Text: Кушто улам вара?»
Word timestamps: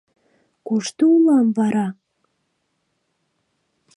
Кушто 0.67 1.03
улам 1.15 1.47
вара?» 1.57 1.87